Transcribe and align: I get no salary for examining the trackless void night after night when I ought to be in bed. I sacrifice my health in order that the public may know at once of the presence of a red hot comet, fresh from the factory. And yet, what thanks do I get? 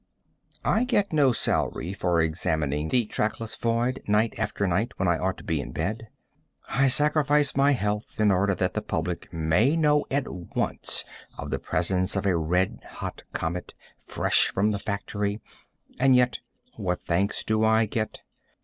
I 0.65 0.83
get 0.83 1.13
no 1.13 1.31
salary 1.31 1.93
for 1.93 2.19
examining 2.21 2.87
the 2.89 3.05
trackless 3.05 3.55
void 3.55 4.01
night 4.07 4.33
after 4.39 4.65
night 4.67 4.93
when 4.97 5.07
I 5.07 5.19
ought 5.19 5.37
to 5.37 5.43
be 5.43 5.61
in 5.61 5.73
bed. 5.73 6.07
I 6.69 6.87
sacrifice 6.87 7.55
my 7.55 7.73
health 7.73 8.19
in 8.19 8.31
order 8.31 8.55
that 8.55 8.73
the 8.73 8.81
public 8.81 9.31
may 9.31 9.75
know 9.75 10.07
at 10.09 10.27
once 10.27 11.05
of 11.37 11.51
the 11.51 11.59
presence 11.59 12.15
of 12.15 12.25
a 12.25 12.35
red 12.35 12.79
hot 12.83 13.21
comet, 13.31 13.75
fresh 13.95 14.47
from 14.47 14.69
the 14.71 14.79
factory. 14.79 15.39
And 15.99 16.15
yet, 16.15 16.39
what 16.77 17.03
thanks 17.03 17.43
do 17.43 17.63
I 17.63 17.85
get? 17.85 18.21